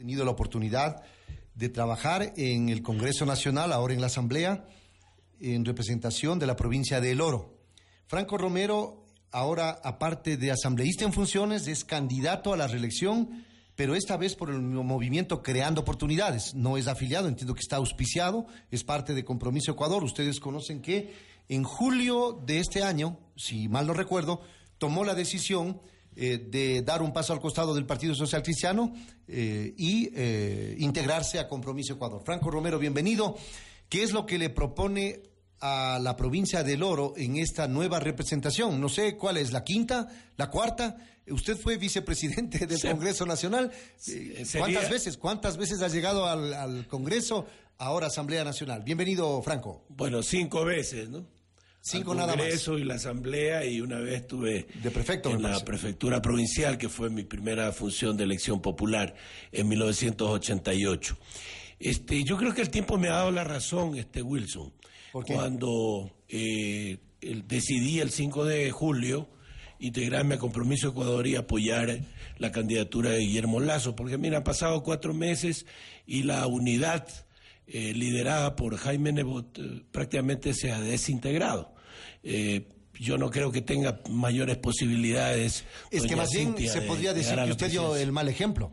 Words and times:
tenido 0.00 0.24
la 0.24 0.30
oportunidad 0.30 1.02
de 1.54 1.68
trabajar 1.68 2.32
en 2.38 2.70
el 2.70 2.80
Congreso 2.80 3.26
Nacional, 3.26 3.70
ahora 3.70 3.92
en 3.92 4.00
la 4.00 4.06
Asamblea, 4.06 4.64
en 5.40 5.62
representación 5.62 6.38
de 6.38 6.46
la 6.46 6.56
provincia 6.56 7.02
de 7.02 7.10
El 7.10 7.20
Oro. 7.20 7.58
Franco 8.06 8.38
Romero, 8.38 9.04
ahora 9.30 9.78
aparte 9.84 10.38
de 10.38 10.52
asambleísta 10.52 11.04
en 11.04 11.12
funciones, 11.12 11.66
es 11.66 11.84
candidato 11.84 12.54
a 12.54 12.56
la 12.56 12.66
reelección, 12.66 13.44
pero 13.76 13.94
esta 13.94 14.16
vez 14.16 14.36
por 14.36 14.48
el 14.48 14.62
movimiento 14.62 15.42
Creando 15.42 15.82
Oportunidades. 15.82 16.54
No 16.54 16.78
es 16.78 16.88
afiliado, 16.88 17.28
entiendo 17.28 17.52
que 17.52 17.60
está 17.60 17.76
auspiciado, 17.76 18.46
es 18.70 18.82
parte 18.84 19.12
de 19.12 19.22
Compromiso 19.22 19.72
Ecuador. 19.72 20.02
Ustedes 20.02 20.40
conocen 20.40 20.80
que 20.80 21.12
en 21.50 21.62
julio 21.62 22.40
de 22.46 22.60
este 22.60 22.82
año, 22.82 23.18
si 23.36 23.68
mal 23.68 23.86
no 23.86 23.92
recuerdo, 23.92 24.40
tomó 24.78 25.04
la 25.04 25.14
decisión 25.14 25.78
eh, 26.16 26.38
de 26.38 26.82
dar 26.82 27.02
un 27.02 27.12
paso 27.12 27.32
al 27.32 27.40
costado 27.40 27.74
del 27.74 27.86
Partido 27.86 28.14
Social 28.14 28.42
Cristiano 28.42 28.92
eh, 29.28 29.74
y 29.76 30.10
eh, 30.14 30.76
integrarse 30.78 31.38
a 31.38 31.48
Compromiso 31.48 31.94
Ecuador. 31.94 32.22
Franco 32.24 32.50
Romero, 32.50 32.78
bienvenido. 32.78 33.36
¿Qué 33.88 34.02
es 34.02 34.12
lo 34.12 34.26
que 34.26 34.38
le 34.38 34.50
propone 34.50 35.22
a 35.60 35.98
la 36.00 36.16
provincia 36.16 36.62
del 36.62 36.82
Oro 36.82 37.12
en 37.16 37.36
esta 37.36 37.68
nueva 37.68 38.00
representación? 38.00 38.80
No 38.80 38.88
sé 38.88 39.16
cuál 39.16 39.36
es, 39.36 39.52
la 39.52 39.62
quinta, 39.64 40.08
la 40.36 40.50
cuarta. 40.50 40.96
Usted 41.28 41.56
fue 41.56 41.76
vicepresidente 41.76 42.66
del 42.66 42.78
Sí. 42.78 42.88
Congreso 42.88 43.24
Nacional. 43.26 43.70
Sería- 43.96 44.44
¿Cuántas 44.58 44.90
veces? 44.90 45.16
¿Cuántas 45.16 45.56
veces 45.56 45.80
ha 45.82 45.88
llegado 45.88 46.26
al, 46.26 46.52
al 46.54 46.86
Congreso? 46.88 47.46
Ahora 47.78 48.08
Asamblea 48.08 48.42
Nacional. 48.44 48.82
Bienvenido, 48.82 49.40
Franco. 49.42 49.84
Bueno, 49.88 50.22
cinco 50.22 50.64
veces, 50.64 51.08
¿no? 51.08 51.24
Cinco 51.82 52.12
Al 52.12 52.18
nada 52.18 52.28
más. 52.34 52.36
Congreso 52.44 52.78
y 52.78 52.84
la 52.84 52.94
Asamblea 52.94 53.64
y 53.64 53.80
una 53.80 53.98
vez 53.98 54.16
estuve 54.20 54.66
De 54.82 54.90
prefecto, 54.90 55.30
en 55.30 55.42
la 55.42 55.48
parece. 55.50 55.64
prefectura 55.64 56.20
provincial, 56.20 56.76
que 56.76 56.88
fue 56.88 57.08
mi 57.10 57.24
primera 57.24 57.72
función 57.72 58.16
de 58.16 58.24
elección 58.24 58.60
popular 58.60 59.14
en 59.52 59.68
1988. 59.68 61.16
Este, 61.78 62.22
yo 62.24 62.36
creo 62.36 62.52
que 62.54 62.60
el 62.60 62.70
tiempo 62.70 62.98
me 62.98 63.08
ha 63.08 63.12
dado 63.12 63.30
la 63.30 63.44
razón, 63.44 63.96
este 63.96 64.20
Wilson. 64.22 64.72
¿Por 65.12 65.24
qué? 65.24 65.34
Cuando 65.34 66.12
eh, 66.28 66.98
el- 67.22 67.48
decidí 67.48 68.00
el 68.00 68.10
5 68.10 68.44
de 68.44 68.70
julio 68.70 69.28
integrarme 69.78 70.34
a 70.34 70.38
Compromiso 70.38 70.88
Ecuador 70.88 71.26
y 71.26 71.36
apoyar 71.36 72.00
la 72.36 72.52
candidatura 72.52 73.10
de 73.10 73.20
Guillermo 73.20 73.60
Lazo, 73.60 73.96
porque 73.96 74.18
mira, 74.18 74.36
han 74.38 74.44
pasado 74.44 74.82
cuatro 74.82 75.14
meses 75.14 75.64
y 76.06 76.22
la 76.24 76.46
unidad 76.46 77.08
eh, 77.72 77.92
liderada 77.94 78.56
por 78.56 78.76
Jaime 78.76 79.12
Nebot 79.12 79.58
eh, 79.58 79.82
prácticamente 79.92 80.54
se 80.54 80.72
ha 80.72 80.80
desintegrado. 80.80 81.72
Eh, 82.22 82.68
yo 82.98 83.16
no 83.16 83.30
creo 83.30 83.50
que 83.50 83.62
tenga 83.62 84.00
mayores 84.10 84.58
posibilidades. 84.58 85.64
Es 85.90 86.04
que 86.04 86.16
más 86.16 86.30
bien 86.30 86.54
se 86.58 86.80
de 86.80 86.86
podría 86.86 87.14
decir 87.14 87.36
que 87.36 87.50
usted 87.50 87.70
dio 87.70 87.96
el 87.96 88.12
mal 88.12 88.28
ejemplo. 88.28 88.72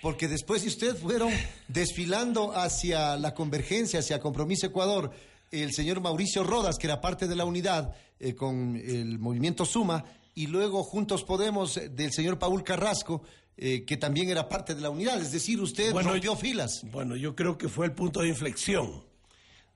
Porque 0.00 0.28
después 0.28 0.62
de 0.62 0.68
usted 0.68 0.96
fueron 0.96 1.32
desfilando 1.66 2.52
hacia 2.54 3.16
la 3.16 3.34
convergencia, 3.34 4.00
hacia 4.00 4.20
Compromiso 4.20 4.66
Ecuador, 4.66 5.10
el 5.50 5.72
señor 5.72 6.00
Mauricio 6.00 6.44
Rodas, 6.44 6.76
que 6.76 6.86
era 6.86 7.00
parte 7.00 7.26
de 7.26 7.34
la 7.34 7.46
unidad 7.46 7.94
eh, 8.20 8.34
con 8.34 8.76
el 8.76 9.18
movimiento 9.18 9.64
Suma, 9.64 10.04
y 10.34 10.48
luego 10.48 10.84
Juntos 10.84 11.24
Podemos 11.24 11.80
del 11.90 12.12
señor 12.12 12.38
Paul 12.38 12.62
Carrasco, 12.62 13.22
eh, 13.56 13.84
que 13.84 13.96
también 13.96 14.28
era 14.30 14.48
parte 14.48 14.74
de 14.74 14.80
la 14.80 14.90
unidad. 14.90 15.20
Es 15.20 15.32
decir, 15.32 15.60
usted 15.60 15.92
Bueno, 15.92 16.10
rompió 16.10 16.36
filas. 16.36 16.82
Bueno, 16.90 17.16
yo 17.16 17.36
creo 17.36 17.56
que 17.56 17.68
fue 17.68 17.86
el 17.86 17.92
punto 17.92 18.20
de 18.20 18.28
inflexión. 18.28 19.04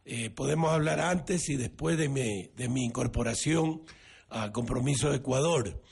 Eh, 0.05 0.31
podemos 0.31 0.72
hablar 0.72 1.00
antes 1.00 1.49
y 1.49 1.56
después 1.56 1.99
de 1.99 2.09
mi, 2.09 2.49
de 2.56 2.69
mi 2.69 2.84
incorporación 2.84 3.83
a 4.31 4.53
Compromiso 4.53 5.11
de 5.11 5.16
Ecuador. 5.16 5.83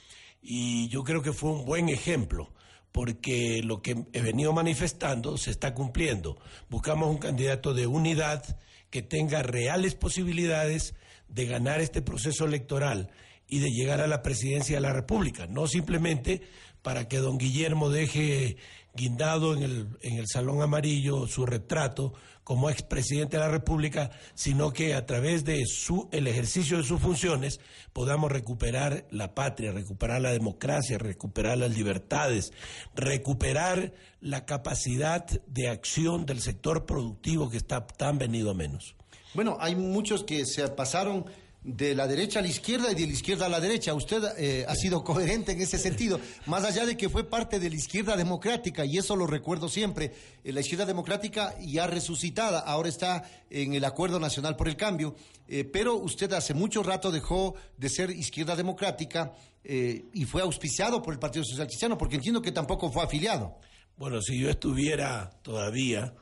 Y 0.41 0.89
yo 0.89 1.03
creo 1.03 1.21
que 1.21 1.33
fue 1.33 1.51
un 1.51 1.65
buen 1.65 1.89
ejemplo, 1.89 2.53
porque 2.91 3.61
lo 3.63 3.81
que 3.81 4.05
he 4.13 4.21
venido 4.21 4.53
manifestando 4.53 5.37
se 5.37 5.51
está 5.51 5.73
cumpliendo. 5.73 6.37
Buscamos 6.69 7.09
un 7.09 7.17
candidato 7.17 7.73
de 7.73 7.87
unidad 7.87 8.59
que 8.89 9.01
tenga 9.01 9.43
reales 9.43 9.95
posibilidades 9.95 10.95
de 11.27 11.45
ganar 11.45 11.81
este 11.81 12.01
proceso 12.01 12.45
electoral 12.45 13.11
y 13.47 13.59
de 13.59 13.69
llegar 13.69 14.01
a 14.01 14.07
la 14.07 14.21
presidencia 14.21 14.75
de 14.77 14.81
la 14.81 14.93
República, 14.93 15.47
no 15.47 15.67
simplemente 15.67 16.41
para 16.87 17.09
que 17.09 17.17
don 17.17 17.37
Guillermo 17.37 17.89
deje 17.89 18.55
guindado 18.95 19.53
en 19.53 19.61
el, 19.61 19.87
en 20.03 20.19
el 20.19 20.25
Salón 20.25 20.61
Amarillo 20.61 21.27
su 21.27 21.45
retrato 21.45 22.13
como 22.45 22.69
expresidente 22.69 23.35
de 23.35 23.43
la 23.43 23.49
República, 23.49 24.09
sino 24.35 24.71
que 24.71 24.93
a 24.93 25.05
través 25.05 25.43
de 25.43 25.65
su, 25.65 26.07
el 26.13 26.27
ejercicio 26.27 26.77
de 26.77 26.83
sus 26.83 27.01
funciones 27.01 27.59
podamos 27.91 28.31
recuperar 28.31 29.05
la 29.11 29.35
patria, 29.35 29.73
recuperar 29.73 30.21
la 30.21 30.31
democracia, 30.31 30.97
recuperar 30.97 31.57
las 31.57 31.75
libertades, 31.75 32.53
recuperar 32.95 33.91
la 34.21 34.45
capacidad 34.45 35.25
de 35.45 35.67
acción 35.67 36.25
del 36.25 36.39
sector 36.39 36.85
productivo 36.85 37.49
que 37.49 37.57
está 37.57 37.85
tan 37.85 38.17
venido 38.17 38.51
a 38.51 38.53
menos. 38.53 38.95
Bueno, 39.33 39.57
hay 39.59 39.75
muchos 39.75 40.23
que 40.23 40.45
se 40.45 40.65
pasaron 40.69 41.25
de 41.67 41.93
la 41.93 42.07
derecha 42.07 42.39
a 42.39 42.41
la 42.41 42.47
izquierda 42.47 42.91
y 42.91 42.95
de 42.95 43.05
la 43.05 43.11
izquierda 43.11 43.45
a 43.45 43.49
la 43.49 43.59
derecha. 43.59 43.93
Usted 43.93 44.23
eh, 44.37 44.65
ha 44.67 44.73
sido 44.73 45.03
coherente 45.03 45.51
en 45.51 45.59
ese 45.59 45.77
sentido, 45.77 46.19
más 46.45 46.63
allá 46.63 46.85
de 46.85 46.95
que 46.95 47.09
fue 47.09 47.25
parte 47.25 47.59
de 47.59 47.69
la 47.69 47.75
izquierda 47.75 48.15
democrática, 48.15 48.85
y 48.85 48.97
eso 48.97 49.17
lo 49.17 49.27
recuerdo 49.27 49.67
siempre, 49.67 50.13
eh, 50.45 50.53
la 50.53 50.61
izquierda 50.61 50.85
democrática 50.85 51.55
ya 51.59 51.85
resucitada, 51.85 52.59
ahora 52.59 52.87
está 52.87 53.29
en 53.49 53.73
el 53.73 53.83
Acuerdo 53.83 54.17
Nacional 54.17 54.55
por 54.55 54.69
el 54.69 54.77
Cambio, 54.77 55.15
eh, 55.49 55.65
pero 55.65 55.95
usted 55.95 56.31
hace 56.31 56.53
mucho 56.53 56.83
rato 56.83 57.11
dejó 57.11 57.55
de 57.77 57.89
ser 57.89 58.11
izquierda 58.11 58.55
democrática 58.55 59.33
eh, 59.63 60.05
y 60.13 60.23
fue 60.23 60.41
auspiciado 60.41 61.01
por 61.01 61.13
el 61.13 61.19
Partido 61.19 61.43
Social 61.43 61.67
Cristiano, 61.67 61.97
porque 61.97 62.15
entiendo 62.15 62.41
que 62.41 62.53
tampoco 62.53 62.89
fue 62.89 63.03
afiliado. 63.03 63.57
Bueno, 63.97 64.21
si 64.21 64.39
yo 64.39 64.49
estuviera 64.49 65.31
todavía 65.41 66.13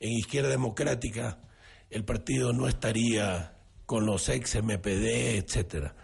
en 0.00 0.12
Izquierda 0.12 0.48
Democrática, 0.48 1.38
el 1.90 2.04
partido 2.04 2.54
no 2.54 2.68
estaría 2.68 3.53
con 3.86 4.06
los 4.06 4.28
ex 4.28 4.56
MPD, 4.62 5.36
etcétera. 5.38 5.94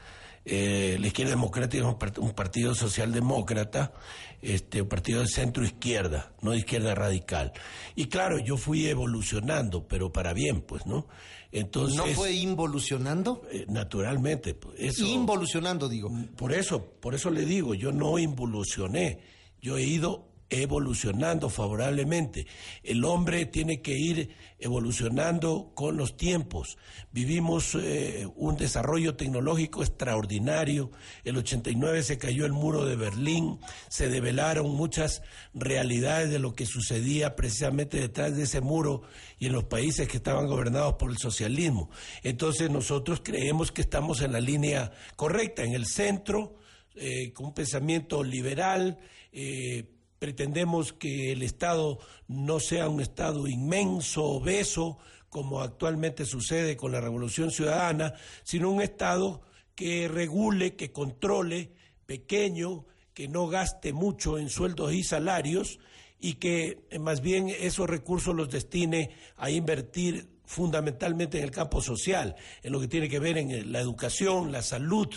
Eh, 0.45 0.97
la 0.99 1.07
Izquierda 1.07 1.33
Democrática 1.33 1.83
es 1.83 1.89
un, 1.89 1.99
part- 1.99 2.19
un 2.19 2.33
partido 2.33 2.75
socialdemócrata, 2.75 3.93
este, 4.41 4.81
un 4.83 4.89
partido 4.89 5.21
de 5.21 5.29
centro 5.29 5.65
izquierda, 5.65 6.33
no 6.41 6.53
de 6.53 6.59
izquierda 6.59 6.95
radical. 6.95 7.53
Y 7.95 8.07
claro, 8.07 8.39
yo 8.39 8.57
fui 8.57 8.87
evolucionando, 8.87 9.87
pero 9.87 10.13
para 10.13 10.33
bien, 10.33 10.63
pues, 10.63 10.87
¿no? 10.87 11.07
Entonces, 11.53 11.97
¿No 11.99 12.07
fue 12.07 12.33
involucionando? 12.33 13.43
eh, 13.53 13.67
naturalmente, 13.69 14.55
pues, 14.55 14.77
eso. 14.79 15.05
Involucionando, 15.05 15.89
digo. 15.89 16.11
Por 16.37 16.53
eso, 16.53 16.85
por 17.01 17.15
eso 17.15 17.31
le 17.31 17.45
digo, 17.45 17.75
yo 17.75 17.93
no 17.93 18.19
involucioné, 18.19 19.21
yo 19.61 19.77
he 19.77 19.83
ido 19.83 20.30
evolucionando 20.51 21.49
favorablemente. 21.49 22.47
El 22.83 23.05
hombre 23.05 23.47
tiene 23.47 23.81
que 23.81 23.97
ir 23.97 24.31
evolucionando 24.59 25.73
con 25.75 25.97
los 25.97 26.17
tiempos. 26.17 26.77
Vivimos 27.13 27.77
eh, 27.77 28.27
un 28.35 28.57
desarrollo 28.57 29.15
tecnológico 29.15 29.83
extraordinario. 29.83 30.91
El 31.25 31.37
89 31.39 32.03
se 32.03 32.19
cayó 32.19 32.45
el 32.45 32.53
muro 32.53 32.85
de 32.85 32.97
Berlín, 32.97 33.61
se 33.89 34.09
develaron 34.09 34.75
muchas 34.75 35.23
realidades 35.55 36.31
de 36.31 36.41
lo 36.41 36.53
que 36.53 36.67
sucedía 36.67 37.37
precisamente 37.37 38.01
detrás 38.01 38.37
de 38.37 38.43
ese 38.43 38.61
muro 38.61 39.03
y 39.39 39.47
en 39.47 39.53
los 39.53 39.65
países 39.65 40.09
que 40.09 40.17
estaban 40.17 40.49
gobernados 40.49 40.95
por 40.95 41.11
el 41.11 41.19
socialismo. 41.19 41.91
Entonces 42.25 42.71
nosotros 42.71 43.21
creemos 43.23 43.71
que 43.71 43.83
estamos 43.83 44.21
en 44.21 44.33
la 44.33 44.41
línea 44.41 44.91
correcta, 45.15 45.63
en 45.63 45.75
el 45.75 45.87
centro, 45.87 46.57
eh, 46.97 47.33
con 47.33 47.47
un 47.47 47.55
pensamiento 47.55 48.25
liberal. 48.25 48.99
eh, 49.33 50.00
pretendemos 50.21 50.93
que 50.93 51.33
el 51.33 51.43
Estado 51.43 51.99
no 52.29 52.61
sea 52.61 52.91
un 52.91 53.01
Estado 53.01 53.49
inmenso, 53.49 54.23
obeso, 54.23 54.99
como 55.31 55.63
actualmente 55.63 56.27
sucede 56.27 56.77
con 56.77 56.93
la 56.93 57.01
Revolución 57.01 57.51
Ciudadana, 57.51 58.13
sino 58.45 58.71
un 58.71 58.83
Estado 58.83 59.41
que 59.75 60.09
regule, 60.09 60.77
que 60.77 60.93
controle, 60.93 61.73
pequeño, 62.05 62.85
que 63.15 63.29
no 63.29 63.49
gaste 63.49 63.95
mucho 63.95 64.39
en 64.39 64.51
sueldos 64.51 64.93
y 64.93 65.03
salarios 65.05 65.81
y 66.21 66.35
que 66.35 66.87
eh, 66.91 66.99
más 66.99 67.23
bien 67.23 67.49
esos 67.49 67.89
recursos 67.89 68.37
los 68.37 68.51
destine 68.51 69.17
a 69.39 69.51
invertir 69.51 70.29
fundamentalmente 70.45 71.39
en 71.39 71.45
el 71.45 71.51
campo 71.51 71.81
social, 71.81 72.37
en 72.63 72.73
lo 72.73 72.81
que 72.81 72.89
tiene 72.89 73.09
que 73.09 73.21
ver 73.21 73.39
en 73.39 73.51
eh, 73.53 73.65
la 73.65 73.81
educación, 73.81 74.53
la 74.53 74.61
salud, 74.61 75.09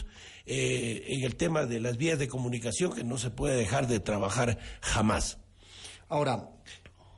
eh, 0.46 1.04
en 1.08 1.24
el 1.24 1.36
tema 1.36 1.66
de 1.66 1.80
las 1.80 1.98
vías 1.98 2.20
de 2.20 2.28
comunicación, 2.28 2.94
que 2.94 3.04
no 3.04 3.18
se 3.18 3.30
puede 3.30 3.56
dejar 3.56 3.88
de 3.88 4.00
trabajar 4.00 4.58
jamás. 4.82 5.38
Ahora, 6.10 6.50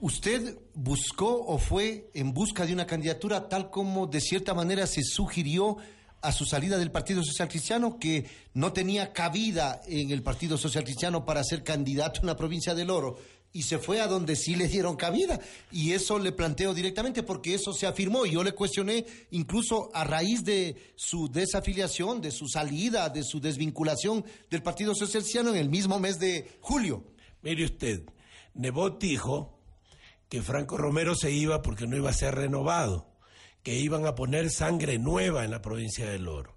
¿Usted 0.02 0.60
buscó 0.74 1.46
o 1.48 1.58
fue 1.58 2.12
en 2.14 2.34
busca 2.34 2.66
de 2.66 2.74
una 2.74 2.86
candidatura 2.86 3.48
tal 3.48 3.72
como 3.72 4.08
de 4.08 4.20
cierta 4.20 4.54
manera 4.54 4.88
se 4.88 5.02
sugirió 5.04 5.78
a 6.22 6.32
su 6.32 6.46
salida 6.46 6.78
del 6.78 6.92
Partido 6.92 7.24
Social 7.24 7.48
Cristiano, 7.48 7.98
que 7.98 8.26
no 8.54 8.74
tenía 8.74 9.14
cabida 9.14 9.82
en 9.88 10.12
el 10.12 10.22
Partido 10.22 10.58
Social 10.58 10.84
Cristiano 10.84 11.24
para 11.24 11.44
ser 11.44 11.64
candidato 11.64 12.20
en 12.20 12.28
la 12.28 12.36
provincia 12.36 12.76
del 12.76 12.90
Oro? 12.90 13.18
Y 13.56 13.62
se 13.62 13.80
fue 13.80 14.02
a 14.02 14.08
donde 14.08 14.36
sí 14.36 14.58
le 14.58 14.68
dieron 14.68 14.98
cabida. 14.98 15.40
Y 15.72 15.94
eso 15.94 16.20
le 16.20 16.34
planteo 16.34 16.74
directamente 16.74 17.24
porque 17.24 17.54
eso 17.54 17.72
se 17.72 17.88
afirmó. 17.88 18.26
Y 18.26 18.32
yo 18.32 18.44
le 18.44 18.52
cuestioné 18.52 19.06
incluso 19.32 19.90
a 19.94 20.04
raíz 20.04 20.44
de 20.44 20.76
su 20.98 21.30
desafiliación, 21.30 22.20
de 22.20 22.32
su 22.32 22.50
salida, 22.50 23.08
de 23.08 23.24
su 23.24 23.40
desvinculación 23.40 24.26
del 24.50 24.62
Partido 24.62 24.94
Socialista 24.94 25.40
en 25.40 25.56
el 25.56 25.70
mismo 25.70 26.02
mes 26.02 26.20
de 26.20 26.58
julio. 26.60 27.06
Mire 27.44 27.64
usted, 27.64 28.04
Nebot 28.56 29.00
dijo 29.00 29.58
que 30.28 30.42
Franco 30.42 30.76
Romero 30.76 31.16
se 31.16 31.32
iba 31.32 31.62
porque 31.62 31.88
no 31.88 31.96
iba 31.96 32.10
a 32.10 32.14
ser 32.14 32.36
renovado, 32.36 33.08
que 33.64 33.80
iban 33.80 34.06
a 34.06 34.16
poner 34.16 34.50
sangre 34.52 35.00
nueva 35.00 35.46
en 35.46 35.52
la 35.52 35.62
provincia 35.62 36.10
del 36.10 36.28
Oro. 36.28 36.55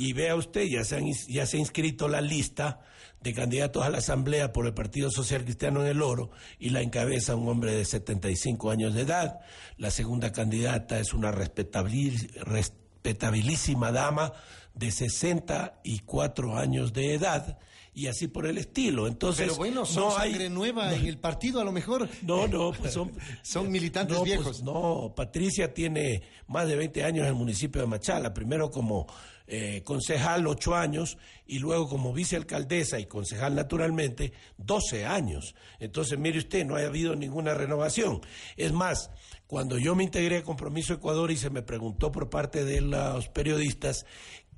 Y 0.00 0.12
vea 0.12 0.36
usted, 0.36 0.68
ya 0.68 0.84
se, 0.84 1.02
ya 1.26 1.44
se 1.44 1.56
ha 1.56 1.60
inscrito 1.60 2.06
la 2.06 2.20
lista 2.20 2.82
de 3.20 3.34
candidatos 3.34 3.84
a 3.84 3.90
la 3.90 3.98
Asamblea 3.98 4.52
por 4.52 4.66
el 4.66 4.72
Partido 4.72 5.10
Social 5.10 5.42
Cristiano 5.42 5.80
en 5.80 5.88
el 5.88 6.02
Oro 6.02 6.30
y 6.60 6.70
la 6.70 6.82
encabeza 6.82 7.34
un 7.34 7.48
hombre 7.48 7.74
de 7.74 7.84
75 7.84 8.70
años 8.70 8.94
de 8.94 9.00
edad. 9.00 9.40
La 9.76 9.90
segunda 9.90 10.30
candidata 10.30 11.00
es 11.00 11.14
una 11.14 11.32
respetabilísima 11.32 13.90
dama 13.90 14.34
de 14.78 14.90
64 14.90 16.56
años 16.56 16.92
de 16.92 17.14
edad 17.14 17.58
y 17.98 18.06
así 18.06 18.28
por 18.28 18.46
el 18.46 18.58
estilo. 18.58 19.08
Entonces, 19.08 19.46
Pero 19.46 19.56
bueno, 19.56 19.84
son 19.84 20.04
no 20.04 20.10
sangre 20.12 20.48
nueva 20.48 20.94
en 20.94 21.04
el 21.04 21.18
partido 21.18 21.60
a 21.60 21.64
lo 21.64 21.72
mejor. 21.72 22.08
No, 22.22 22.46
no, 22.46 22.72
pues 22.72 22.92
son, 22.92 23.10
son 23.42 23.70
militantes 23.72 24.16
pues 24.16 24.24
viejos. 24.24 24.62
no, 24.62 25.12
Patricia 25.16 25.74
tiene 25.74 26.22
más 26.46 26.68
de 26.68 26.76
20 26.76 27.02
años 27.02 27.22
en 27.22 27.30
el 27.30 27.34
municipio 27.34 27.80
de 27.80 27.88
Machala, 27.88 28.32
primero 28.32 28.70
como 28.70 29.08
eh, 29.48 29.82
concejal 29.82 30.46
ocho 30.46 30.76
años 30.76 31.18
y 31.46 31.58
luego 31.58 31.88
como 31.88 32.12
vicealcaldesa 32.12 33.00
y 33.00 33.06
concejal 33.06 33.56
naturalmente 33.56 34.32
12 34.58 35.04
años. 35.04 35.56
Entonces, 35.80 36.18
mire 36.20 36.38
usted, 36.38 36.64
no 36.64 36.76
ha 36.76 36.82
habido 36.82 37.16
ninguna 37.16 37.54
renovación. 37.54 38.20
Es 38.56 38.72
más, 38.72 39.10
cuando 39.48 39.76
yo 39.76 39.96
me 39.96 40.04
integré 40.04 40.36
a 40.36 40.44
Compromiso 40.44 40.92
Ecuador 40.92 41.32
y 41.32 41.36
se 41.36 41.50
me 41.50 41.62
preguntó 41.62 42.12
por 42.12 42.30
parte 42.30 42.64
de 42.64 42.82
los 42.82 43.28
periodistas 43.30 44.04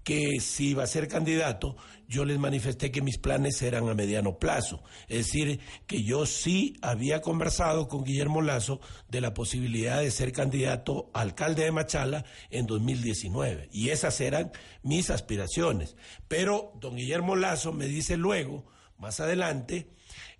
que 0.05 0.41
si 0.41 0.70
iba 0.70 0.82
a 0.82 0.87
ser 0.87 1.08
candidato, 1.08 1.76
yo 2.08 2.25
les 2.25 2.38
manifesté 2.38 2.91
que 2.91 3.02
mis 3.02 3.19
planes 3.19 3.62
eran 3.62 3.88
a 3.88 3.94
mediano 3.94 4.38
plazo. 4.38 4.82
Es 5.08 5.26
decir, 5.26 5.61
que 5.87 6.02
yo 6.02 6.26
sí 6.26 6.76
había 6.82 7.20
conversado 7.20 7.87
con 7.88 8.05
Guillermo 8.05 8.43
Lazo 8.43 8.81
de 9.08 9.20
la 9.20 9.35
posibilidad 9.35 10.00
de 10.00 10.11
ser 10.11 10.32
candidato 10.32 11.11
a 11.14 11.20
alcalde 11.20 11.64
de 11.64 11.73
Machala 11.73 12.25
en 12.50 12.67
2019. 12.67 13.69
Y 13.73 13.91
esas 13.91 14.20
eran 14.20 14.50
mis 14.82 15.11
aspiraciones. 15.11 15.97
Pero 16.26 16.73
don 16.81 16.97
Guillermo 16.97 17.37
Lazo 17.37 17.73
me 17.73 17.87
dice 17.87 18.17
luego, 18.17 18.67
más 18.99 19.20
adelante, 19.20 19.91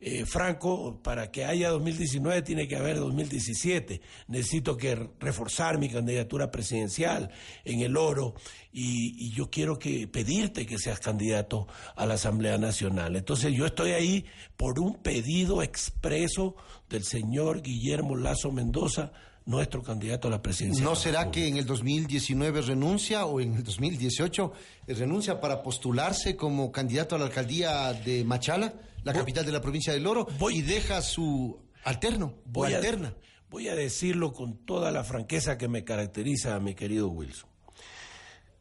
eh, 0.01 0.25
Franco, 0.25 1.01
para 1.03 1.31
que 1.31 1.45
haya 1.45 1.71
2019 1.71 2.43
tiene 2.43 2.67
que 2.67 2.77
haber 2.77 2.99
2017. 2.99 4.01
Necesito 4.29 4.77
que 4.77 5.11
reforzar 5.19 5.79
mi 5.79 5.89
candidatura 5.89 6.51
presidencial 6.51 7.31
en 7.65 7.81
el 7.81 7.97
oro 7.97 8.35
y, 8.73 9.31
yo 9.33 9.51
quiero 9.51 9.79
que 9.79 10.09
pedirte 10.09 10.67
que 10.67 10.79
seas 10.79 11.01
candidato 11.01 11.69
a 11.97 12.07
la 12.07 12.15
Asamblea 12.15 12.59
Nacional. 12.59 13.17
Entonces 13.17 13.53
yo 13.53 13.67
estoy 13.67 13.93
ahí 13.93 14.25
por 14.57 14.81
un 14.81 14.95
pedido 14.95 15.63
expreso 15.63 16.57
del 16.89 17.05
señor 17.05 17.63
Guillermo 17.63 18.17
Lazo 18.17 18.51
Mendoza 18.53 19.13
nuestro 19.47 19.83
candidato 19.83 20.29
a 20.29 20.31
la 20.31 20.43
presidencia. 20.43 20.85
¿No 20.85 20.95
será 20.95 21.31
que 21.31 21.49
en 21.49 21.57
el 21.57 21.67
2019 21.67 22.63
renuncia 22.63 23.25
o 23.25 23.41
en 23.41 23.55
el 23.55 23.65
2018 23.65 24.53
renuncia 24.89 25.41
para 25.41 25.63
postularse 25.63 26.37
como 26.37 26.71
candidato 26.71 27.17
a 27.17 27.19
la 27.19 27.27
alcaldía 27.27 27.93
de 27.93 28.25
Machala, 28.25 28.75
la 29.03 29.13
capital 29.13 29.47
de 29.47 29.53
la 29.53 29.61
provincia 29.61 29.93
del 29.93 30.07
Oro, 30.07 30.27
y 30.51 30.63
deja 30.63 31.03
su 31.03 31.59
alterno 31.85 32.35
voy 32.45 32.75
alterna? 32.75 33.15
voy 33.49 33.69
a 33.69 33.75
decirlo 33.75 34.33
con 34.33 34.65
toda 34.65 34.93
la 34.93 35.03
franqueza 35.03 35.59
que 35.59 35.69
me 35.69 35.85
caracteriza 35.85 36.55
a 36.55 36.61
mi 36.61 36.75
querido 36.75 37.09
Wilson. 37.09 37.51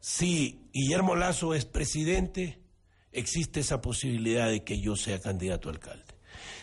Si 0.00 0.66
Guillermo 0.72 1.14
Lazo 1.14 1.54
es 1.54 1.64
presidente, 1.64 2.58
existe 3.12 3.60
esa 3.60 3.80
posibilidad 3.80 4.48
de 4.48 4.64
que 4.64 4.80
yo 4.80 4.96
sea 4.96 5.20
candidato 5.20 5.68
a 5.68 5.72
alcalde. 5.72 6.14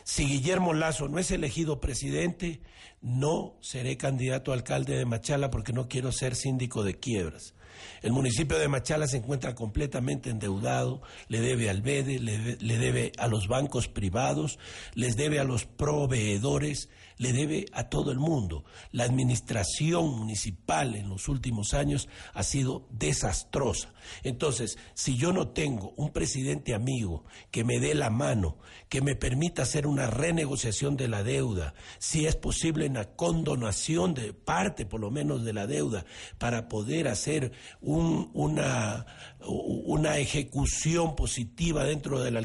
Si 0.04 0.26
Guillermo 0.26 0.74
Lazo 0.74 1.08
no 1.08 1.20
es 1.20 1.32
elegido 1.32 1.80
presidente, 1.80 2.62
no 3.02 3.58
seré 3.62 3.98
candidato 3.98 4.52
a 4.52 4.56
alcalde 4.56 4.98
de 4.98 5.06
Machala 5.06 5.50
porque 5.50 5.74
no 5.74 5.88
quiero 5.88 6.12
ser 6.12 6.36
síndico 6.36 6.84
de 6.84 7.00
quiebras. 7.00 7.54
El 8.02 8.12
municipio 8.12 8.58
de 8.58 8.68
Machala 8.68 9.08
se 9.08 9.18
encuentra 9.18 9.56
completamente 9.56 10.30
endeudado, 10.30 11.02
le 11.28 11.42
debe 11.42 11.70
al 11.70 11.82
BEDE, 11.82 12.20
le, 12.20 12.58
le, 12.58 12.78
debe 12.78 13.12
a 13.18 13.28
los 13.28 13.48
bancos 13.48 13.88
privados, 13.88 14.60
les 14.94 15.16
debe 15.16 15.40
a 15.40 15.44
los 15.44 15.66
proveedores, 15.66 16.90
le 17.18 17.34
debe 17.34 17.66
a 17.74 17.90
todo 17.90 18.12
el 18.12 18.20
mundo. 18.20 18.66
La 18.92 19.04
administración 19.04 20.10
municipal 20.18 20.96
en 20.96 21.10
los 21.10 21.28
últimos 21.28 21.74
años 21.74 22.08
ha 22.34 22.44
sido 22.44 22.88
desastrosa. 22.92 23.94
Entonces, 24.24 24.78
si 24.94 25.18
yo 25.18 25.34
no 25.34 25.50
tengo 25.50 25.94
un 25.98 26.12
presidente 26.12 26.74
amigo 26.74 27.26
que 27.52 27.64
me 27.64 27.80
dé 27.80 27.96
la 27.96 28.10
mano, 28.10 28.58
que 28.90 29.02
me 29.02 29.16
permita 29.16 29.64
hacer 29.64 29.88
una 29.88 30.08
renegociación 30.08 30.96
de 30.96 31.08
la 31.08 31.24
deuda, 31.24 31.74
si 32.00 32.26
es 32.26 32.36
posible 32.36 32.87
una 32.90 33.06
condonación 33.06 34.14
de 34.14 34.34
parte 34.34 34.86
por 34.86 35.00
lo 35.00 35.12
menos 35.12 35.44
de 35.44 35.54
la 35.54 35.68
deuda, 35.68 36.06
para 36.38 36.68
poder 36.68 37.08
hacer 37.08 37.52
una, 37.82 39.06
una 39.46 40.18
ejecución 40.18 41.16
positiva 41.16 41.84
dentro 41.84 42.22
de 42.22 42.32
la, 42.32 42.42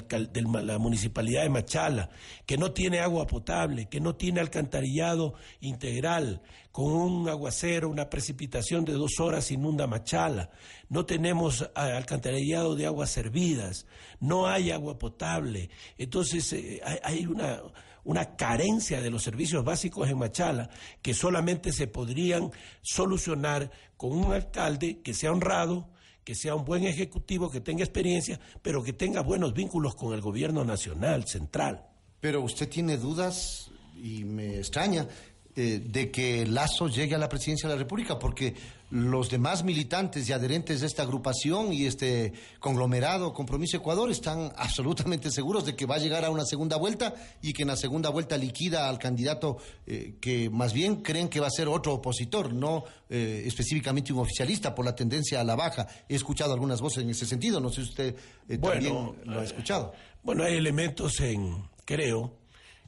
la 0.62 0.78
municipalidad 0.78 1.42
de 1.42 1.50
Machala, 1.50 2.10
que 2.46 2.58
no 2.58 2.72
tiene 2.72 3.00
agua 3.00 3.26
potable, 3.26 3.88
que 3.88 4.00
no 4.00 4.14
tiene 4.14 4.40
alcantarillado 4.40 5.34
integral, 5.60 6.42
con 6.72 6.90
un 6.90 7.28
aguacero, 7.28 7.90
una 7.90 8.08
precipitación 8.08 8.86
de 8.86 8.94
dos 8.94 9.20
horas 9.20 9.50
inunda 9.50 9.86
Machala, 9.86 10.50
no 10.88 11.04
tenemos 11.04 11.70
alcantarillado 11.74 12.74
de 12.74 12.86
aguas 12.86 13.10
servidas, 13.10 13.86
no 14.20 14.46
hay 14.46 14.70
agua 14.70 14.98
potable, 14.98 15.68
entonces 15.98 16.50
eh, 16.54 16.80
hay 17.02 17.26
una, 17.26 17.60
una 18.04 18.36
carencia 18.36 19.00
de 19.00 19.10
los 19.10 19.22
servicios 19.22 19.64
básicos 19.64 20.08
en 20.08 20.18
Machala 20.18 20.68
que 21.00 21.14
solamente 21.14 21.72
se 21.72 21.86
podrían 21.86 22.50
solucionar 22.82 23.70
con 23.96 24.12
un 24.12 24.32
alcalde 24.32 25.00
que 25.02 25.14
sea 25.14 25.32
honrado, 25.32 25.88
que 26.24 26.34
sea 26.34 26.54
un 26.54 26.64
buen 26.64 26.84
ejecutivo, 26.84 27.50
que 27.50 27.60
tenga 27.60 27.84
experiencia, 27.84 28.40
pero 28.62 28.82
que 28.82 28.92
tenga 28.92 29.22
buenos 29.22 29.54
vínculos 29.54 29.94
con 29.94 30.14
el 30.14 30.20
gobierno 30.20 30.64
nacional, 30.64 31.26
central. 31.26 31.86
Pero 32.20 32.42
usted 32.42 32.68
tiene 32.68 32.96
dudas, 32.96 33.70
y 33.96 34.24
me 34.24 34.58
extraña, 34.58 35.06
eh, 35.54 35.82
de 35.84 36.10
que 36.10 36.46
Lazo 36.46 36.88
llegue 36.88 37.14
a 37.14 37.18
la 37.18 37.28
presidencia 37.28 37.68
de 37.68 37.74
la 37.74 37.82
República, 37.82 38.18
porque 38.18 38.54
los 38.92 39.30
demás 39.30 39.64
militantes 39.64 40.28
y 40.28 40.34
adherentes 40.34 40.82
de 40.82 40.86
esta 40.86 41.02
agrupación 41.02 41.72
y 41.72 41.86
este 41.86 42.34
conglomerado 42.60 43.32
Compromiso 43.32 43.78
Ecuador 43.78 44.10
están 44.10 44.52
absolutamente 44.56 45.30
seguros 45.30 45.64
de 45.64 45.74
que 45.74 45.86
va 45.86 45.94
a 45.94 45.98
llegar 45.98 46.26
a 46.26 46.30
una 46.30 46.44
segunda 46.44 46.76
vuelta 46.76 47.14
y 47.40 47.54
que 47.54 47.62
en 47.62 47.68
la 47.68 47.76
segunda 47.76 48.10
vuelta 48.10 48.36
liquida 48.36 48.90
al 48.90 48.98
candidato 48.98 49.56
eh, 49.86 50.16
que 50.20 50.50
más 50.50 50.74
bien 50.74 50.96
creen 50.96 51.30
que 51.30 51.40
va 51.40 51.46
a 51.46 51.50
ser 51.50 51.68
otro 51.68 51.94
opositor, 51.94 52.52
no 52.52 52.84
eh, 53.08 53.44
específicamente 53.46 54.12
un 54.12 54.18
oficialista 54.18 54.74
por 54.74 54.84
la 54.84 54.94
tendencia 54.94 55.40
a 55.40 55.44
la 55.44 55.56
baja. 55.56 55.86
He 56.06 56.14
escuchado 56.14 56.52
algunas 56.52 56.82
voces 56.82 57.02
en 57.02 57.08
ese 57.08 57.24
sentido, 57.24 57.60
no 57.60 57.70
sé 57.70 57.84
si 57.84 57.88
usted 57.88 58.16
también 58.60 58.94
lo 59.24 59.40
ha 59.40 59.44
escuchado. 59.44 59.94
Bueno, 60.22 60.44
hay 60.44 60.56
elementos 60.56 61.18
en, 61.20 61.64
creo, 61.86 62.36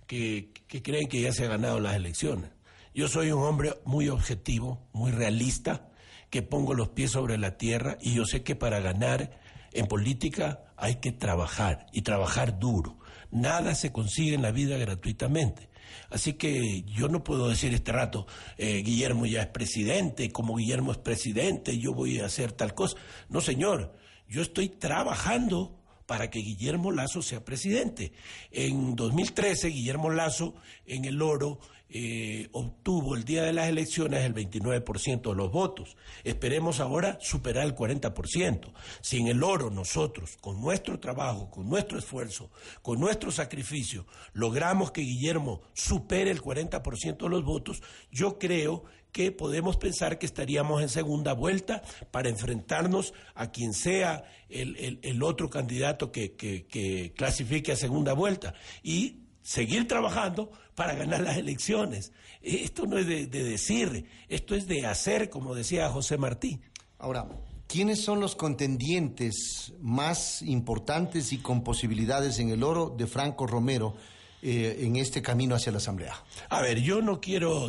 que, 0.06 0.50
creen 0.82 1.08
que 1.08 1.22
ya 1.22 1.32
se 1.32 1.44
han 1.44 1.50
ganado 1.50 1.80
las 1.80 1.96
elecciones. 1.96 2.50
Yo 2.94 3.08
soy 3.08 3.32
un 3.32 3.42
hombre 3.42 3.74
muy 3.84 4.08
objetivo, 4.08 4.86
muy 4.92 5.10
realista, 5.10 5.88
que 6.30 6.42
pongo 6.42 6.74
los 6.74 6.90
pies 6.90 7.10
sobre 7.10 7.38
la 7.38 7.58
tierra 7.58 7.98
y 8.00 8.14
yo 8.14 8.24
sé 8.24 8.44
que 8.44 8.54
para 8.54 8.78
ganar 8.78 9.40
en 9.72 9.88
política 9.88 10.72
hay 10.76 10.96
que 10.96 11.10
trabajar 11.10 11.86
y 11.90 12.02
trabajar 12.02 12.60
duro. 12.60 13.00
Nada 13.32 13.74
se 13.74 13.90
consigue 13.90 14.36
en 14.36 14.42
la 14.42 14.52
vida 14.52 14.76
gratuitamente. 14.78 15.70
Así 16.08 16.34
que 16.34 16.82
yo 16.82 17.08
no 17.08 17.24
puedo 17.24 17.48
decir 17.48 17.74
este 17.74 17.90
rato, 17.90 18.28
eh, 18.58 18.82
Guillermo 18.84 19.26
ya 19.26 19.42
es 19.42 19.48
presidente, 19.48 20.30
como 20.30 20.54
Guillermo 20.54 20.92
es 20.92 20.98
presidente, 20.98 21.76
yo 21.78 21.94
voy 21.94 22.20
a 22.20 22.26
hacer 22.26 22.52
tal 22.52 22.74
cosa. 22.74 22.96
No, 23.28 23.40
señor, 23.40 23.96
yo 24.28 24.40
estoy 24.40 24.68
trabajando 24.68 25.80
para 26.06 26.30
que 26.30 26.40
Guillermo 26.40 26.92
Lazo 26.92 27.22
sea 27.22 27.44
presidente. 27.44 28.12
En 28.50 28.94
2013, 28.94 29.68
Guillermo 29.68 30.10
Lazo 30.10 30.54
en 30.86 31.04
el 31.04 31.22
oro 31.22 31.58
eh, 31.90 32.48
obtuvo 32.52 33.14
el 33.14 33.24
día 33.24 33.42
de 33.42 33.52
las 33.52 33.68
elecciones 33.68 34.24
el 34.24 34.34
29% 34.34 35.30
de 35.30 35.36
los 35.36 35.52
votos. 35.52 35.96
Esperemos 36.24 36.80
ahora 36.80 37.18
superar 37.20 37.66
el 37.66 37.76
40%. 37.76 38.72
Si 39.00 39.18
en 39.18 39.28
el 39.28 39.42
oro 39.42 39.70
nosotros, 39.70 40.36
con 40.40 40.60
nuestro 40.60 40.98
trabajo, 40.98 41.50
con 41.50 41.68
nuestro 41.68 41.98
esfuerzo, 41.98 42.50
con 42.82 42.98
nuestro 42.98 43.30
sacrificio, 43.30 44.06
logramos 44.32 44.90
que 44.90 45.02
Guillermo 45.02 45.60
supere 45.74 46.30
el 46.30 46.42
40% 46.42 47.16
de 47.18 47.28
los 47.28 47.44
votos, 47.44 47.82
yo 48.10 48.38
creo 48.38 48.84
que 49.12 49.30
podemos 49.30 49.76
pensar 49.76 50.18
que 50.18 50.26
estaríamos 50.26 50.82
en 50.82 50.88
segunda 50.88 51.34
vuelta 51.34 51.82
para 52.10 52.28
enfrentarnos 52.28 53.14
a 53.36 53.52
quien 53.52 53.72
sea 53.72 54.24
el, 54.48 55.22
otro 55.22 55.48
candidato 55.48 56.10
que, 56.10 56.34
que 56.34 57.12
clasifique 57.16 57.70
a 57.70 57.76
segunda 57.76 58.14
vuelta. 58.14 58.54
Y 58.82 59.20
seguir 59.44 59.86
trabajando 59.86 60.50
para 60.74 60.94
ganar 60.94 61.20
las 61.20 61.36
elecciones. 61.36 62.12
Esto 62.42 62.86
no 62.86 62.98
es 62.98 63.06
de, 63.06 63.26
decir, 63.26 64.06
esto 64.28 64.54
es 64.54 64.66
de 64.66 64.86
hacer, 64.86 65.30
como 65.30 65.54
decía 65.54 65.88
José 65.88 66.18
Martí. 66.18 66.60
Ahora, 66.98 67.28
¿quiénes 67.66 68.02
son 68.02 68.20
los 68.20 68.36
contendientes 68.36 69.72
más 69.80 70.42
importantes 70.42 71.32
y 71.32 71.38
con 71.38 71.64
posibilidades 71.64 72.38
en 72.38 72.50
el 72.50 72.62
oro 72.62 72.94
de 72.96 73.06
Franco 73.06 73.46
Romero 73.46 73.94
eh, 74.42 74.78
en 74.80 74.96
este 74.96 75.22
camino 75.22 75.54
hacia 75.54 75.72
la 75.72 75.78
Asamblea? 75.78 76.14
A 76.50 76.60
ver, 76.60 76.80
yo 76.80 77.00
no 77.00 77.20
quiero... 77.20 77.68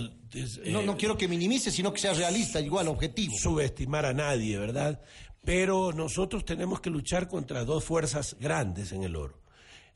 no, 0.65 0.81
no 0.81 0.97
quiero 0.97 1.17
que 1.17 1.27
minimice, 1.27 1.71
sino 1.71 1.93
que 1.93 1.99
sea 1.99 2.13
realista, 2.13 2.59
igual, 2.59 2.87
objetivo. 2.87 3.33
Subestimar 3.37 4.05
a 4.05 4.13
nadie, 4.13 4.57
¿verdad? 4.57 5.01
Pero 5.43 5.93
nosotros 5.93 6.43
tenemos 6.43 6.81
que 6.81 6.89
luchar 6.89 7.27
contra 7.27 7.65
dos 7.65 7.83
fuerzas 7.83 8.35
grandes 8.39 8.91
en 8.91 9.03
el 9.03 9.15
oro 9.15 9.45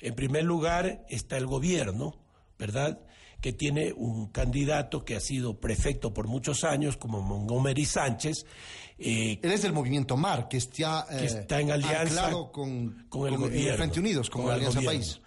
en 0.01 0.15
primer 0.15 0.43
lugar 0.43 1.05
está 1.09 1.37
el 1.37 1.45
gobierno, 1.45 2.15
¿verdad? 2.59 2.99
Que 3.41 3.53
tiene 3.53 3.93
un 3.93 4.27
candidato 4.27 5.03
que 5.03 5.15
ha 5.15 5.19
sido 5.19 5.59
prefecto 5.59 6.13
por 6.13 6.27
muchos 6.27 6.63
años, 6.63 6.97
como 6.97 7.21
Montgomery 7.21 7.85
Sánchez. 7.85 8.45
Eh, 8.99 9.39
Él 9.41 9.51
es 9.51 9.63
del 9.63 9.73
movimiento 9.73 10.17
MAR, 10.17 10.47
que 10.49 10.57
está, 10.57 11.07
está 11.09 11.61
en 11.61 11.71
alianza 11.71 12.29
con, 12.51 13.07
el 13.27 13.37
gobierno, 13.37 13.77
Frente 13.77 13.99
Unidos, 13.99 14.29
con, 14.29 14.45
la 14.45 14.55
Alianza 14.55 14.81
País 14.81 15.21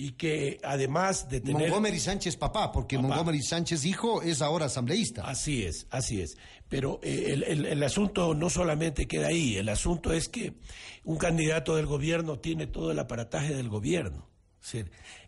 y 0.00 0.12
que 0.12 0.60
además 0.62 1.28
de 1.28 1.40
tener... 1.40 1.62
Montgomery 1.62 1.98
Sánchez 1.98 2.36
papá, 2.36 2.70
porque 2.70 2.96
Montgomery 2.96 3.42
Sánchez 3.42 3.84
hijo 3.84 4.22
es 4.22 4.40
ahora 4.42 4.66
asambleísta. 4.66 5.22
Así 5.22 5.64
es, 5.64 5.88
así 5.90 6.20
es. 6.20 6.36
Pero 6.68 7.00
eh, 7.02 7.42
el, 7.48 7.82
asunto 7.82 8.32
no 8.32 8.48
solamente 8.48 9.08
queda 9.08 9.26
ahí, 9.26 9.56
el 9.56 9.68
asunto 9.68 10.12
es 10.12 10.28
que 10.28 10.54
un 11.02 11.16
candidato 11.16 11.74
del 11.74 11.86
gobierno 11.86 12.38
tiene 12.38 12.68
todo 12.68 12.92
el 12.92 12.98
aparataje 13.00 13.54
del 13.54 13.68
gobierno. 13.68 14.27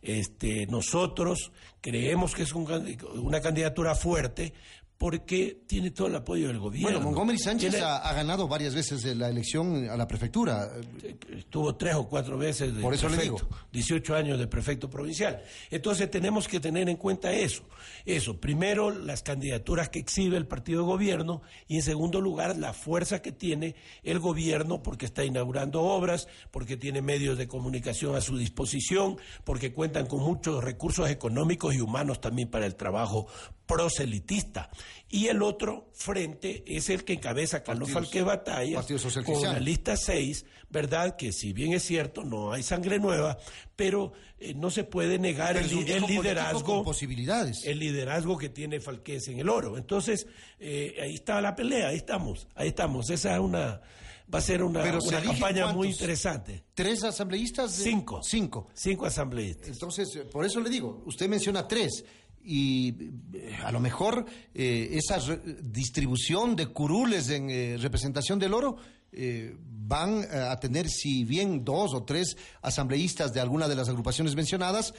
Este, 0.02 0.66
nosotros 0.66 1.52
creemos 1.80 2.34
que 2.34 2.42
es 2.42 2.52
una 2.52 3.40
candidatura 3.40 3.94
fuerte 3.94 4.52
porque 5.00 5.62
tiene 5.66 5.92
todo 5.92 6.08
el 6.08 6.16
apoyo 6.16 6.48
del 6.48 6.58
gobierno. 6.58 6.90
Bueno, 6.90 7.00
Montgomery 7.00 7.38
Sánchez 7.38 7.74
ha, 7.80 8.12
ganado 8.12 8.46
varias 8.46 8.74
veces 8.74 9.02
la 9.16 9.30
elección 9.30 9.88
a 9.88 9.96
la 9.96 10.06
prefectura. 10.06 10.72
Estuvo 11.34 11.74
tres 11.74 11.94
o 11.94 12.06
cuatro 12.06 12.36
veces 12.36 12.76
de 12.76 12.82
Por 12.82 12.92
eso 12.92 13.06
prefecto, 13.06 13.32
le 13.32 13.38
digo. 13.38 13.58
18 13.72 14.14
años 14.14 14.38
de 14.38 14.46
prefecto 14.46 14.90
provincial. 14.90 15.42
Entonces 15.70 16.10
tenemos 16.10 16.46
que 16.46 16.60
tener 16.60 16.86
en 16.90 16.98
cuenta 16.98 17.32
eso. 17.32 17.62
Eso, 18.04 18.38
primero 18.38 18.90
las 18.90 19.22
candidaturas 19.22 19.88
que 19.88 20.00
exhibe 20.00 20.36
el 20.36 20.46
partido 20.46 20.82
de 20.82 20.88
gobierno 20.88 21.40
y 21.66 21.76
en 21.76 21.82
segundo 21.82 22.20
lugar 22.20 22.58
la 22.58 22.74
fuerza 22.74 23.22
que 23.22 23.32
tiene 23.32 23.76
el 24.02 24.18
gobierno 24.18 24.82
porque 24.82 25.06
está 25.06 25.24
inaugurando 25.24 25.80
obras, 25.80 26.28
porque 26.50 26.76
tiene 26.76 27.00
medios 27.00 27.38
de 27.38 27.48
comunicación 27.48 28.16
a 28.16 28.20
su 28.20 28.36
disposición, 28.36 29.16
porque 29.44 29.72
cuentan 29.72 30.04
con 30.04 30.20
muchos 30.20 30.62
recursos 30.62 31.08
económicos 31.08 31.74
y 31.74 31.80
humanos 31.80 32.20
también 32.20 32.50
para 32.50 32.66
el 32.66 32.74
trabajo 32.74 33.28
proselitista. 33.70 34.68
Y 35.08 35.26
el 35.26 35.42
otro 35.42 35.90
frente 35.92 36.62
es 36.66 36.88
el 36.88 37.04
que 37.04 37.14
encabeza 37.14 37.62
Carlos 37.62 37.90
Falque 37.90 38.22
Batalla 38.22 38.82
con 39.24 39.42
la 39.42 39.58
lista 39.58 39.96
6, 39.96 40.44
¿verdad? 40.70 41.16
Que 41.16 41.32
si 41.32 41.52
bien 41.52 41.72
es 41.72 41.82
cierto, 41.82 42.22
no 42.24 42.52
hay 42.52 42.62
sangre 42.62 42.98
nueva, 42.98 43.36
pero 43.74 44.12
eh, 44.38 44.54
no 44.54 44.70
se 44.70 44.84
puede 44.84 45.18
negar 45.18 45.56
el, 45.56 45.68
liderazgo. 45.68 46.84
posibilidades. 46.84 47.64
El 47.64 47.80
liderazgo 47.80 48.38
que 48.38 48.48
tiene 48.48 48.80
Falqués 48.80 49.28
en 49.28 49.40
el 49.40 49.48
oro. 49.48 49.76
Entonces, 49.76 50.26
eh, 50.58 50.96
ahí 51.02 51.14
está 51.14 51.40
la 51.40 51.56
pelea, 51.56 51.88
ahí 51.88 51.96
estamos, 51.96 52.46
ahí 52.54 52.68
estamos. 52.68 53.10
Esa 53.10 53.34
es 53.34 53.40
una 53.40 53.80
va 54.32 54.38
a 54.38 54.42
ser 54.42 54.62
una, 54.62 54.82
campaña 55.22 55.72
muy 55.72 55.88
interesante. 55.88 56.64
¿Tres 56.74 57.02
asambleístas? 57.02 57.72
Cinco. 57.72 58.20
Cinco. 58.22 58.68
Cinco 58.74 59.06
asambleístas. 59.06 59.68
Entonces, 59.68 60.08
por 60.30 60.44
eso 60.44 60.60
le 60.60 60.70
digo, 60.70 61.02
usted 61.06 61.28
menciona 61.28 61.66
tres 61.66 62.04
y 62.44 62.94
eh, 63.34 63.58
a 63.62 63.70
lo 63.72 63.80
mejor 63.80 64.24
eh, 64.54 64.90
esa 64.92 65.18
distribución 65.62 66.56
de 66.56 66.66
curules 66.66 67.28
en 67.30 67.50
eh, 67.50 67.76
representación 67.78 68.38
del 68.38 68.54
oro 68.54 68.76
van 69.88 70.24
a 70.32 70.56
tener, 70.60 70.88
si 70.88 71.24
bien 71.24 71.64
dos 71.64 71.94
o 71.94 72.04
tres 72.04 72.36
asambleístas 72.62 73.34
de 73.34 73.40
alguna 73.40 73.66
de 73.66 73.74
las 73.74 73.88
agrupaciones 73.88 74.36
mencionadas, 74.36 74.94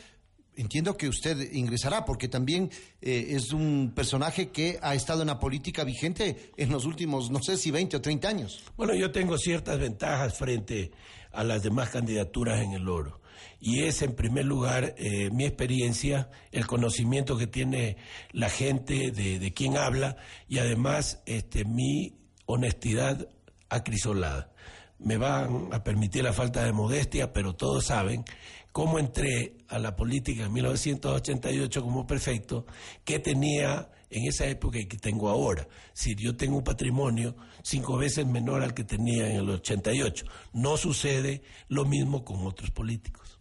entiendo 0.58 0.98
que 0.98 1.08
usted 1.08 1.54
ingresará, 1.54 2.04
porque 2.04 2.28
también 2.28 2.70
es 3.00 3.54
un 3.54 3.94
personaje 3.96 4.50
que 4.50 4.78
ha 4.82 4.96
estado 4.96 5.22
en 5.22 5.28
la 5.28 5.40
política 5.40 5.86
vigente 5.86 6.52
en 6.58 6.72
los 6.72 6.84
últimos, 6.84 7.32
no 7.32 7.40
sé 7.42 7.56
si 7.56 7.72
20 7.72 7.96
o 7.96 8.02
30 8.02 8.28
años. 8.28 8.62
Bueno, 8.76 8.94
yo 8.96 9.14
tengo 9.14 9.38
ciertas 9.38 9.80
ventajas 9.80 10.38
frente 10.38 10.92
a 11.32 11.46
las 11.46 11.64
demás 11.64 11.90
candidaturas 11.90 12.62
en 12.62 12.74
el 12.74 12.90
oro 12.90 13.21
y 13.60 13.84
es 13.84 14.02
en 14.02 14.16
primer 14.16 14.46
lugar 14.46 14.96
eh, 14.98 15.30
mi 15.32 15.46
experiencia, 15.46 16.30
el 16.52 16.68
conocimiento 16.68 17.38
que 17.38 17.48
tiene 17.48 17.98
la 18.32 18.50
gente 18.50 19.12
de, 19.12 19.40
de 19.40 19.54
quien 19.54 19.78
habla 19.78 20.18
y 20.48 20.60
además 20.60 21.22
este, 21.26 21.66
mi 21.66 22.18
honestidad 22.46 23.28
acrisolada. 23.70 24.52
Me 25.00 25.18
van 25.18 25.70
a 25.72 25.84
permitir 25.84 26.24
la 26.24 26.34
falta 26.34 26.64
de 26.64 26.74
modestia, 26.74 27.34
pero 27.34 27.54
todos 27.54 27.86
saben 27.86 28.24
cómo 28.72 29.00
entré 29.00 29.58
a 29.68 29.80
la 29.80 29.96
política 29.96 30.46
en 30.46 30.54
1988 30.54 31.82
como 31.82 32.08
prefecto, 32.08 32.66
qué 33.04 33.20
tenía 33.20 33.90
en 34.12 34.28
esa 34.28 34.46
época 34.46 34.78
y 34.78 34.86
que 34.86 34.98
tengo 34.98 35.30
ahora. 35.30 35.68
Si 35.94 36.16
yo 36.16 36.36
tengo 36.36 36.58
un 36.58 36.64
patrimonio 36.64 37.36
cinco 37.64 37.98
veces 37.98 38.28
menor 38.28 38.62
al 38.62 38.74
que 38.74 38.84
tenía 38.84 39.30
en 39.30 39.38
el 39.38 39.50
88, 39.50 40.26
no 40.54 40.78
sucede 40.78 41.42
lo 41.70 41.86
mismo 41.86 42.24
con 42.24 42.46
otros 42.46 42.70
políticos. 42.72 43.40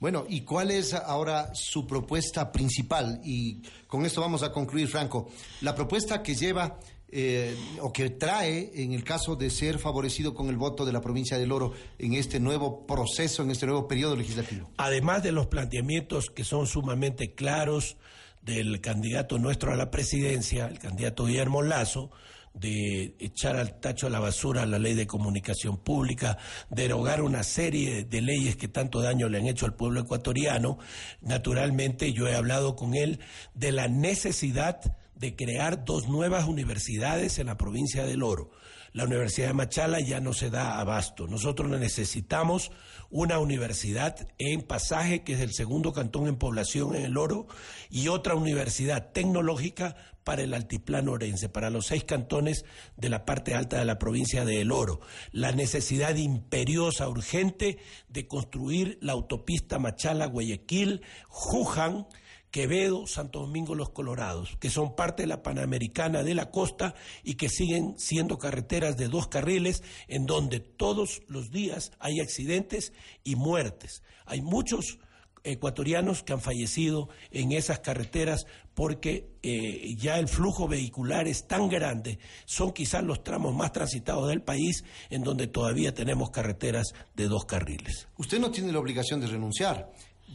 Bueno, 0.00 0.24
¿y 0.26 0.40
cuál 0.40 0.70
es 0.70 0.94
ahora 0.94 1.50
su 1.54 1.86
propuesta 1.86 2.50
principal? 2.50 3.20
Y 3.22 3.60
con 3.86 4.06
esto 4.06 4.22
vamos 4.22 4.42
a 4.42 4.50
concluir, 4.50 4.88
Franco. 4.88 5.28
La 5.60 5.74
propuesta 5.74 6.22
que 6.22 6.34
lleva 6.34 6.78
eh, 7.12 7.54
o 7.80 7.92
que 7.92 8.08
trae, 8.08 8.70
en 8.82 8.94
el 8.94 9.04
caso 9.04 9.36
de 9.36 9.50
ser 9.50 9.78
favorecido 9.78 10.32
con 10.32 10.48
el 10.48 10.56
voto 10.56 10.86
de 10.86 10.92
la 10.92 11.02
provincia 11.02 11.36
del 11.36 11.52
Oro 11.52 11.74
en 11.98 12.14
este 12.14 12.40
nuevo 12.40 12.86
proceso, 12.86 13.42
en 13.42 13.50
este 13.50 13.66
nuevo 13.66 13.86
periodo 13.88 14.16
legislativo. 14.16 14.70
Además 14.78 15.22
de 15.22 15.32
los 15.32 15.48
planteamientos 15.48 16.30
que 16.30 16.44
son 16.44 16.66
sumamente 16.66 17.34
claros 17.34 17.98
del 18.42 18.80
candidato 18.80 19.38
nuestro 19.38 19.72
a 19.72 19.76
la 19.76 19.90
presidencia, 19.90 20.66
el 20.66 20.78
candidato 20.78 21.26
Guillermo 21.26 21.62
Lazo, 21.62 22.10
de 22.54 23.14
echar 23.20 23.56
al 23.56 23.78
tacho 23.80 24.06
a 24.06 24.10
la 24.10 24.18
basura 24.18 24.66
la 24.66 24.78
ley 24.78 24.94
de 24.94 25.06
comunicación 25.06 25.76
pública, 25.78 26.38
derogar 26.68 27.22
una 27.22 27.42
serie 27.42 28.04
de 28.04 28.20
leyes 28.20 28.56
que 28.56 28.68
tanto 28.68 29.00
daño 29.00 29.28
le 29.28 29.38
han 29.38 29.46
hecho 29.46 29.66
al 29.66 29.74
pueblo 29.74 30.00
ecuatoriano. 30.00 30.78
Naturalmente, 31.20 32.12
yo 32.12 32.26
he 32.26 32.34
hablado 32.34 32.74
con 32.76 32.94
él 32.94 33.20
de 33.54 33.72
la 33.72 33.88
necesidad 33.88 34.80
de 35.14 35.36
crear 35.36 35.84
dos 35.84 36.08
nuevas 36.08 36.46
universidades 36.46 37.38
en 37.38 37.46
la 37.46 37.56
provincia 37.56 38.04
del 38.04 38.22
Oro. 38.22 38.50
La 38.92 39.04
Universidad 39.04 39.48
de 39.48 39.54
Machala 39.54 40.00
ya 40.00 40.20
no 40.20 40.32
se 40.32 40.50
da 40.50 40.80
abasto. 40.80 41.26
Nosotros 41.26 41.70
necesitamos 41.70 42.72
una 43.10 43.38
universidad 43.38 44.28
en 44.38 44.62
Pasaje, 44.62 45.22
que 45.22 45.34
es 45.34 45.40
el 45.40 45.52
segundo 45.52 45.92
cantón 45.92 46.26
en 46.26 46.36
población 46.36 46.94
en 46.94 47.04
el 47.04 47.16
Oro, 47.16 47.46
y 47.88 48.08
otra 48.08 48.34
universidad 48.34 49.12
tecnológica 49.12 49.96
para 50.24 50.42
el 50.42 50.54
altiplano 50.54 51.12
orense, 51.12 51.48
para 51.48 51.70
los 51.70 51.86
seis 51.86 52.04
cantones 52.04 52.64
de 52.96 53.08
la 53.08 53.24
parte 53.24 53.54
alta 53.54 53.78
de 53.78 53.84
la 53.84 53.98
provincia 53.98 54.44
de 54.44 54.60
El 54.60 54.70
Oro. 54.70 55.00
La 55.32 55.52
necesidad 55.52 56.14
imperiosa, 56.16 57.08
urgente, 57.08 57.78
de 58.08 58.28
construir 58.28 58.98
la 59.00 59.12
autopista 59.12 59.78
Machala-Guayaquil, 59.78 61.02
Juján, 61.28 62.06
Quevedo, 62.50 63.06
Santo 63.06 63.40
Domingo, 63.40 63.74
Los 63.74 63.90
Colorados, 63.90 64.56
que 64.58 64.70
son 64.70 64.96
parte 64.96 65.22
de 65.22 65.28
la 65.28 65.42
Panamericana 65.42 66.22
de 66.22 66.34
la 66.34 66.50
costa 66.50 66.94
y 67.22 67.34
que 67.34 67.48
siguen 67.48 67.94
siendo 67.98 68.38
carreteras 68.38 68.96
de 68.96 69.08
dos 69.08 69.28
carriles 69.28 69.82
en 70.08 70.26
donde 70.26 70.60
todos 70.60 71.22
los 71.28 71.50
días 71.50 71.92
hay 71.98 72.20
accidentes 72.20 72.92
y 73.22 73.36
muertes. 73.36 74.02
Hay 74.26 74.42
muchos 74.42 74.98
ecuatorianos 75.42 76.22
que 76.22 76.32
han 76.32 76.40
fallecido 76.40 77.08
en 77.30 77.52
esas 77.52 77.80
carreteras 77.80 78.46
porque 78.74 79.30
eh, 79.42 79.94
ya 79.96 80.18
el 80.18 80.28
flujo 80.28 80.68
vehicular 80.68 81.28
es 81.28 81.46
tan 81.46 81.68
grande, 81.68 82.18
son 82.44 82.72
quizás 82.72 83.02
los 83.02 83.22
tramos 83.22 83.54
más 83.54 83.72
transitados 83.72 84.28
del 84.28 84.42
país 84.42 84.84
en 85.08 85.22
donde 85.22 85.46
todavía 85.46 85.94
tenemos 85.94 86.30
carreteras 86.30 86.92
de 87.14 87.28
dos 87.28 87.44
carriles. 87.44 88.08
Usted 88.18 88.38
no 88.38 88.50
tiene 88.50 88.72
la 88.72 88.78
obligación 88.78 89.20
de 89.20 89.28
renunciar 89.28 89.90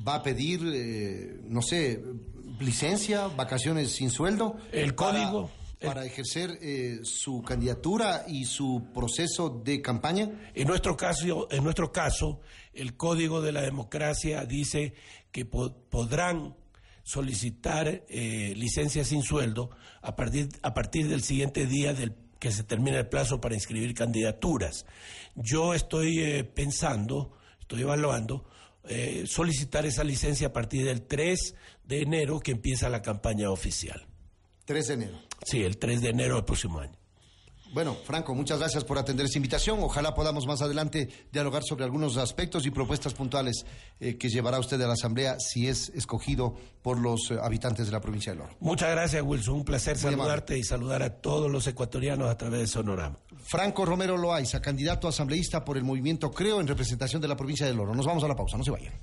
va 0.08 0.16
a 0.16 0.24
pedir, 0.24 0.62
eh, 0.74 1.42
no 1.48 1.62
sé, 1.62 2.02
licencia, 2.60 3.28
vacaciones 3.28 3.92
sin 3.92 4.10
sueldo. 4.10 4.58
El 4.72 4.96
código. 4.96 5.52
Para, 5.82 6.06
ejercer 6.06 6.58
eh, 6.62 7.02
su 7.04 7.44
candidatura 7.44 8.26
y 8.28 8.46
su 8.46 8.88
proceso 8.92 9.50
de 9.64 9.82
campaña. 9.82 10.32
En 10.56 10.68
nuestro 10.68 10.98
caso, 10.98 11.48
en 11.52 11.64
nuestro 11.64 11.92
caso, 11.92 12.40
el 12.74 12.98
código 12.98 13.40
de 13.42 13.52
la 13.52 13.62
democracia 13.62 14.46
dice 14.46 14.96
que 15.32 15.46
podrán 15.46 16.56
solicitar 17.04 18.04
eh, 18.10 18.54
licencia 18.56 19.04
sin 19.04 19.22
sueldo 19.22 19.70
a 20.02 20.16
partir, 20.16 20.50
a 20.64 20.74
partir 20.74 21.08
del 21.08 21.22
siguiente 21.22 21.68
día 21.68 21.94
del 21.94 22.16
que 22.40 22.52
se 22.52 22.64
termina 22.64 22.98
el 22.98 23.08
plazo 23.08 23.40
para 23.40 23.54
inscribir 23.54 23.94
candidaturas. 23.94 24.86
Yo 25.36 25.74
estoy 25.74 26.20
eh, 26.20 26.44
pensando, 26.44 27.38
estoy 27.60 27.82
evaluando 27.82 28.46
eh, 28.88 29.26
solicitar 29.28 29.86
esa 29.86 30.04
licencia 30.04 30.48
a 30.48 30.54
partir 30.54 30.86
del 30.86 31.04
3 31.04 31.56
de 31.86 32.02
enero 32.02 32.40
que 32.40 32.52
empieza 32.52 32.90
la 32.90 33.02
campaña 33.02 33.50
oficial. 33.50 34.06
3 34.66 34.88
de 34.88 34.94
enero. 34.94 35.20
Sí, 35.46 35.64
el 35.64 35.78
3 35.78 36.02
de 36.02 36.10
enero 36.10 36.36
del 36.36 36.46
próximo 36.46 36.80
año. 36.80 36.98
Bueno, 37.76 37.94
Franco, 38.06 38.34
muchas 38.34 38.60
gracias 38.60 38.86
por 38.86 38.98
atender 38.98 39.26
esta 39.26 39.38
invitación. 39.38 39.80
Ojalá 39.84 40.16
podamos 40.16 40.48
más 40.48 40.62
adelante 40.62 41.10
dialogar 41.30 41.62
sobre 41.62 41.84
algunos 41.84 42.16
aspectos 42.16 42.66
y 42.66 42.72
propuestas 42.72 43.14
puntuales 43.14 43.66
eh, 44.00 44.18
que 44.18 44.30
llevará 44.30 44.60
usted 44.60 44.80
a 44.82 44.88
la 44.88 44.94
Asamblea 44.94 45.36
si 45.42 45.68
es 45.68 45.90
escogido 45.90 46.56
por 46.82 46.98
los 46.98 47.32
eh, 47.32 47.38
habitantes 47.42 47.88
de 47.88 47.92
la 47.92 48.00
provincia 48.00 48.32
de 48.32 48.38
Loro. 48.38 48.56
Muchas 48.62 48.92
gracias, 48.92 49.22
Wilson. 49.22 49.56
Un 49.56 49.66
placer 49.66 49.98
saludarte 49.98 50.58
y 50.58 50.64
saludar 50.64 51.04
a 51.04 51.10
todos 51.10 51.52
los 51.52 51.68
ecuatorianos 51.68 52.30
a 52.30 52.38
través 52.38 52.62
de 52.62 52.68
Sonorama. 52.68 53.18
Franco 53.44 53.84
Romero 53.84 54.16
Loaiza, 54.16 54.62
candidato 54.62 55.10
asambleísta 55.10 55.66
por 55.66 55.76
el 55.76 55.84
movimiento 55.84 56.32
Creo 56.32 56.62
en 56.62 56.68
representación 56.68 57.22
de 57.22 57.28
la 57.28 57.36
provincia 57.36 57.66
de 57.66 57.74
Loro. 57.74 57.94
Nos 57.94 58.06
vamos 58.06 58.24
a 58.24 58.30
la 58.30 58.38
pausa, 58.38 58.58
no 58.58 58.64
se 58.64 58.72
vayan. 58.72 58.94